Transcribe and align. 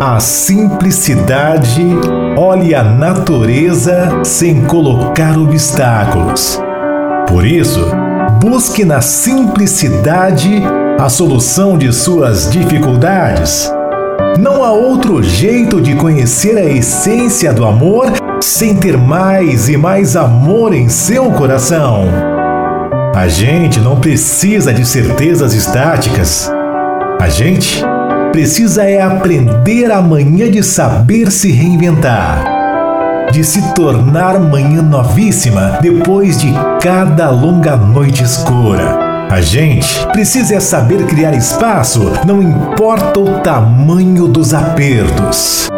A 0.00 0.20
simplicidade 0.20 1.84
olhe 2.36 2.72
a 2.72 2.84
natureza 2.84 4.20
sem 4.24 4.64
colocar 4.64 5.36
obstáculos. 5.36 6.56
Por 7.26 7.44
isso, 7.44 7.84
busque 8.40 8.84
na 8.84 9.00
simplicidade 9.00 10.62
a 11.00 11.08
solução 11.08 11.76
de 11.76 11.92
suas 11.92 12.48
dificuldades. 12.48 13.72
Não 14.38 14.62
há 14.62 14.70
outro 14.70 15.20
jeito 15.20 15.80
de 15.80 15.96
conhecer 15.96 16.56
a 16.56 16.64
essência 16.64 17.52
do 17.52 17.66
amor 17.66 18.12
sem 18.40 18.76
ter 18.76 18.96
mais 18.96 19.68
e 19.68 19.76
mais 19.76 20.14
amor 20.14 20.72
em 20.72 20.88
seu 20.88 21.32
coração. 21.32 22.04
A 23.16 23.26
gente 23.26 23.80
não 23.80 23.98
precisa 23.98 24.72
de 24.72 24.86
certezas 24.86 25.54
estáticas. 25.54 26.48
A 27.20 27.28
gente 27.28 27.84
precisa 28.32 28.84
é 28.84 29.00
aprender 29.00 29.90
amanhã 29.90 30.50
de 30.50 30.62
saber 30.62 31.30
se 31.30 31.50
reinventar, 31.50 33.28
de 33.32 33.42
se 33.44 33.74
tornar 33.74 34.38
manhã 34.38 34.82
novíssima 34.82 35.78
depois 35.80 36.40
de 36.40 36.52
cada 36.80 37.30
longa 37.30 37.76
noite 37.76 38.22
escura. 38.22 39.08
A 39.30 39.40
gente 39.40 40.06
precisa 40.12 40.54
é 40.54 40.60
saber 40.60 41.04
criar 41.06 41.34
espaço, 41.34 42.12
não 42.26 42.42
importa 42.42 43.20
o 43.20 43.40
tamanho 43.40 44.26
dos 44.26 44.54
apertos. 44.54 45.68